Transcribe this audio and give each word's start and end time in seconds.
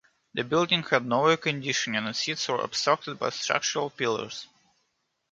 The 0.33 0.43
building 0.43 0.81
had 0.81 1.05
no 1.05 1.27
air 1.27 1.37
conditioning 1.37 2.03
and 2.03 2.15
seats 2.15 2.47
were 2.47 2.59
obstructed 2.59 3.19
by 3.19 3.29
structural 3.29 3.91
pillars. 3.91 4.47